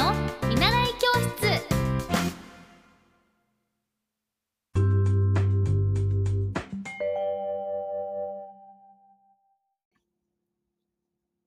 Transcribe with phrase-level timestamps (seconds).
[0.00, 0.14] の
[0.48, 1.62] 見習い教室。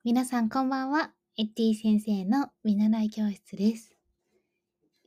[0.03, 1.09] 皆さんこんばんは。
[1.35, 3.95] エッティ先生の見習い教室です。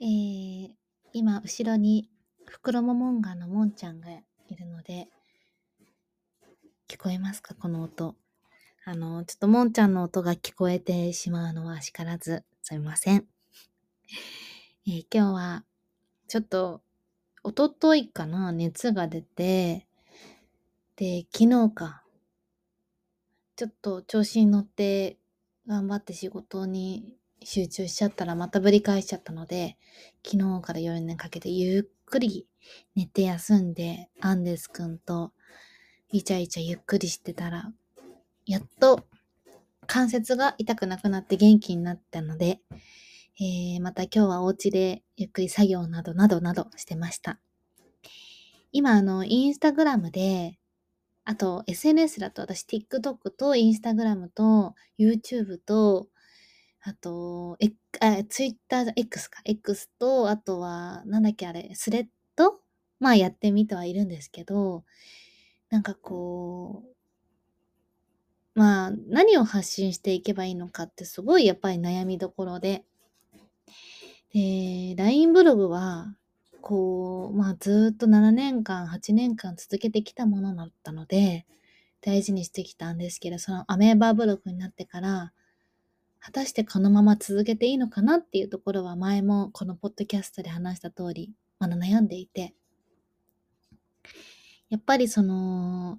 [0.00, 0.70] えー、
[1.12, 2.10] 今後ろに
[2.46, 5.06] 袋モモンガのもんちゃんがいるので
[6.88, 7.54] 聞こえますか？
[7.54, 8.16] この音。
[8.84, 13.24] あの、ちょっともんちゃんの音が聞こえてしまうのは叱らず、すみません。
[14.87, 15.65] えー、今日は、
[16.28, 16.83] ちょっと、
[17.42, 19.87] おとといかな、熱が出て、
[20.96, 22.02] で、昨日か、
[23.56, 25.19] ちょっと調子に乗って
[25.66, 29.79] 頑張って仕事に集中しちゃったらまたぶり返しちゃったので、
[30.24, 32.46] 昨日から夜にかけてゆっくり
[32.95, 35.32] 寝て休んで、アンデスくんと
[36.10, 37.73] イチャイチャゆっくりしてたら、
[38.45, 39.07] やっと
[39.87, 42.60] 関節が痛くなくなって元気になったので、
[43.38, 47.38] えー、また今日はお家でゆっくり作業などなどなどしてました。
[48.73, 50.59] 今、あの、インスタグラムで、
[51.24, 56.09] あと SNS だと私 TikTok とインスタグラムと YouTube と、
[56.80, 62.06] あと、えあ Twitter、X か、X と、あとは、なんだっけあれ、スレッ
[62.37, 62.60] ド？
[63.00, 64.84] まあやってみてはいるんですけど、
[65.69, 66.84] なんかこ
[68.56, 72.87] う、まあ、何を発信していけばいいのかってすごいやっぱり悩みどころで。
[74.37, 76.15] で、LINE ブログは、
[76.60, 81.47] こう、まあずっと7年間、8年間続けてきたものだったので、
[82.03, 85.32] 大事にしてきたんですけど、そのアメーバーブログになってから、
[86.20, 92.53] 果たしてこのまま続けていいのかなっていうところは前もこのポッドキャストで話した通り、まだ悩んでいて、
[94.69, 95.98] やっぱりその、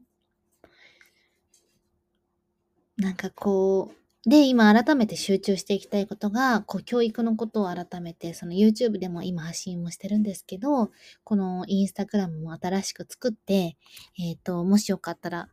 [2.98, 10.92] なんかこう、で、今改めて集中していきたいことが、こう、教育のことを改めて、その YouTube でも今発信もしてるんですけど、
[11.24, 13.78] この Instagram も新しく作って、
[14.20, 15.48] えっ、ー、と、もしよかったら、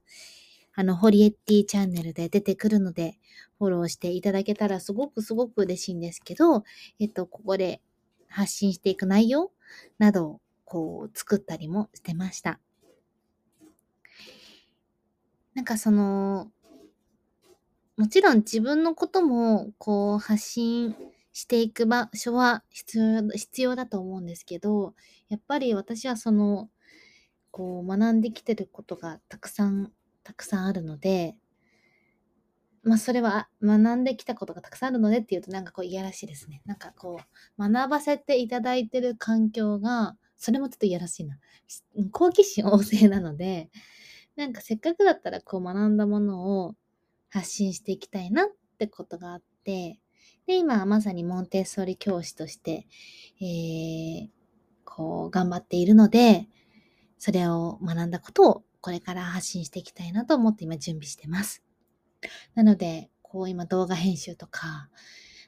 [0.75, 3.17] あの、ホリエッティチャンネルで出てくるので、
[3.61, 6.65] フォローしていただけたらすごくすごく嬉しいんですけど、
[6.99, 7.81] えっ、と、ここで
[8.27, 9.53] 発信していく内容
[10.01, 12.59] などを、こう、作ったりもしてました。
[15.55, 16.51] なんかその、
[17.97, 20.97] もちろん自分のこともこう発信
[21.33, 24.95] していく場所は必要必要だと思うんですけど、
[25.29, 26.71] やっぱり私はその、
[27.53, 29.93] こう学んできてることがたくさん、
[30.25, 31.37] たくさんあるので、
[32.83, 36.61] まあそれは学んできたことがたくさんあるのでっていうとなんかこういやらしいですね。
[36.67, 37.19] なんかこ
[37.59, 41.39] う学ばせていただいてる環境が、それもちょっといやらしいな。
[42.13, 43.71] 好奇心旺盛なので、
[44.37, 46.75] なんかせっかくだったらこう学んだものを
[47.35, 48.47] 発信していきたいなっ
[48.79, 49.99] てことがあって、
[50.47, 52.87] で、今はまさにモンテッソーリ教師として、
[53.41, 54.29] えー、
[54.85, 56.47] こう、頑張っているので、
[57.19, 61.65] それを学んだことをこれから発信していきたいなと思って今準備してます。
[62.55, 64.89] なので、こう今動画編集とか、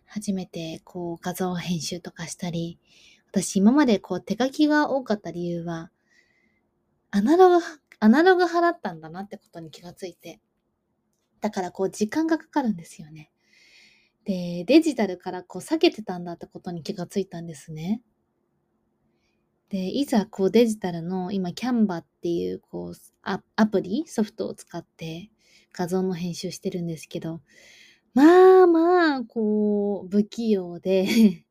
[0.06, 2.80] 初めてこう画像編集とかしたり、
[3.30, 5.92] 私今までこう手書きが多かった理由は、
[7.12, 7.64] アナログ、
[8.00, 10.40] アナログ派だったんだなってことに気がついて、
[11.40, 13.30] だからこう時間がかかるんですよね。
[14.24, 18.02] で、デジタルからこう避けてたんだってことに気がついたんですね。
[19.68, 25.30] で、いざこうデジタルの今キャンバっていうこうアプリ、ソフトを使って
[25.72, 27.40] 画像の編集してるんですけど、
[28.14, 31.06] まあまあ、こう、不器用で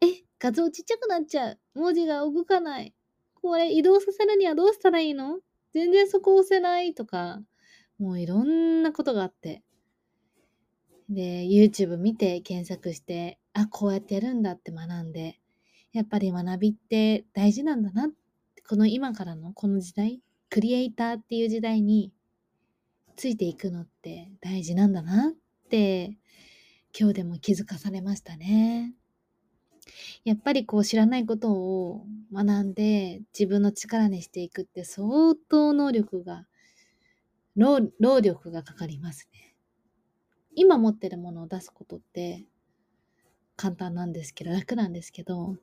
[0.00, 0.06] え、
[0.38, 1.60] 画像ちっちゃくなっちゃう。
[1.74, 2.94] 文字が動かない。
[3.34, 5.40] これ移動させるにはどうしたらいいの？
[5.72, 7.42] 全然そこ押せないとか、
[7.98, 9.62] もういろんなことがあって。
[11.08, 15.40] で、YouTube 見て検索して、あ、こうやってやるんだって学んで、
[15.92, 18.10] やっぱり学びって大事なんだな。
[18.68, 20.20] この今からのこの時代、
[20.50, 22.12] クリエイターっていう時代に
[23.16, 25.32] ついていくのって大事なんだなっ
[25.70, 26.16] て
[26.98, 28.94] 今日でも気づかされましたね。
[30.24, 36.46] やっぱりこう知らないことを学んで自分の力にしていくって相当能力が
[37.56, 39.54] 労労力がかかりますね。
[40.54, 42.44] 今持ってるものを出すことって
[43.56, 45.56] 簡単なんですけど、楽なんですけど、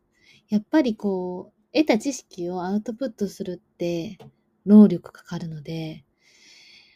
[0.49, 4.17] やっぱりこう、得た知識をアウトプットするって
[4.65, 6.03] 労力かかるので、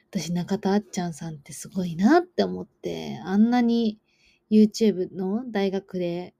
[0.09, 3.99] 私中田あっちゃんさんってすごいなって思って、あんなに
[4.49, 6.33] YouTube の大学で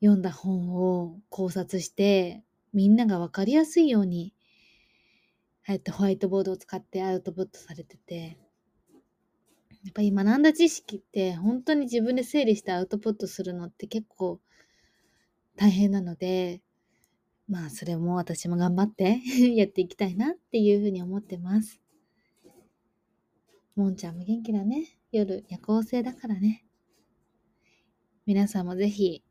[0.00, 2.42] 読んだ本を考察して、
[2.72, 4.32] みんながわかりやすいように
[5.70, 8.36] あえてホワイトボードを使ってアウトプットされてて、
[9.84, 14.40] やっぱり学んだ知識って本当に自分で整理してアウトプットするのって結構
[15.56, 16.60] 大変なので、
[17.48, 19.20] まあそれも私も頑張って
[19.54, 21.80] やっていきたいなっていうふうに思ってます。
[23.76, 24.98] もんちゃんも元気だね。
[25.12, 26.64] 夜夜行性だからね。
[28.26, 29.22] 皆さんもぜひ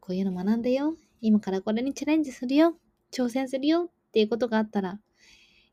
[0.00, 0.94] こういうの学んでよ。
[1.22, 2.76] 今からこれにチャレンジするよ。
[3.10, 5.00] 挑戦するよっていうことがあったら、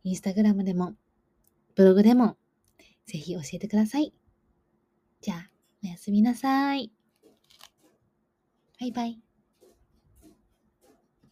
[0.04, 0.96] インスタグラムでも、
[1.76, 2.38] ブログでも、
[3.06, 4.14] ぜひ教えてください。
[5.22, 5.50] じゃあ、
[5.84, 6.92] おやすみなさい。
[8.80, 9.23] バイバイ。